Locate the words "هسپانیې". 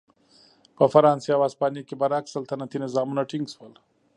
1.47-1.81